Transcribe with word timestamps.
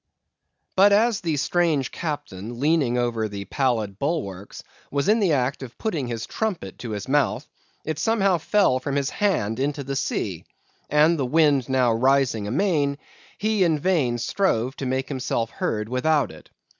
But 0.75 0.93
as 0.93 1.21
the 1.21 1.37
strange 1.37 1.91
captain, 1.91 2.59
leaning 2.59 2.97
over 2.97 3.27
the 3.27 3.45
pallid 3.45 3.99
bulwarks, 3.99 4.63
was 4.89 5.07
in 5.07 5.19
the 5.19 5.33
act 5.33 5.61
of 5.61 5.77
putting 5.77 6.07
his 6.07 6.25
trumpet 6.25 6.79
to 6.79 6.89
his 6.93 7.07
mouth, 7.07 7.47
it 7.85 7.99
somehow 7.99 8.39
fell 8.39 8.79
from 8.79 8.95
his 8.95 9.11
hand 9.11 9.59
into 9.59 9.83
the 9.83 9.95
sea; 9.95 10.45
and 10.89 11.19
the 11.19 11.25
wind 11.27 11.69
now 11.69 11.93
rising 11.93 12.47
amain, 12.47 12.97
he 13.37 13.63
in 13.63 13.77
vain 13.77 14.17
strove 14.17 14.75
to 14.77 14.87
make 14.87 15.07
himself 15.07 15.51
heard 15.51 15.87
without 15.87 16.31
it. 16.31 16.49